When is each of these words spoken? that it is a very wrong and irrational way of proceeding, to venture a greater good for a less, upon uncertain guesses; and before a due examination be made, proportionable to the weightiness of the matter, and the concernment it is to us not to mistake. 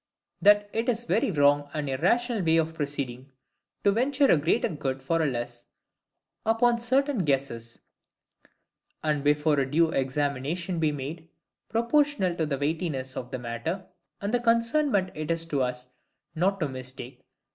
that 0.41 0.67
it 0.73 0.89
is 0.89 1.03
a 1.03 1.07
very 1.07 1.29
wrong 1.29 1.69
and 1.75 1.87
irrational 1.87 2.41
way 2.43 2.57
of 2.57 2.73
proceeding, 2.73 3.31
to 3.83 3.91
venture 3.91 4.25
a 4.29 4.35
greater 4.35 4.67
good 4.69 4.99
for 5.03 5.21
a 5.21 5.27
less, 5.27 5.65
upon 6.43 6.73
uncertain 6.73 7.19
guesses; 7.19 7.77
and 9.03 9.23
before 9.23 9.59
a 9.59 9.69
due 9.69 9.91
examination 9.91 10.79
be 10.79 10.91
made, 10.91 11.29
proportionable 11.69 12.35
to 12.35 12.47
the 12.47 12.57
weightiness 12.57 13.15
of 13.15 13.29
the 13.29 13.37
matter, 13.37 13.85
and 14.19 14.33
the 14.33 14.39
concernment 14.39 15.11
it 15.13 15.29
is 15.29 15.45
to 15.45 15.61
us 15.61 15.89
not 16.33 16.59
to 16.59 16.67
mistake. 16.67 17.21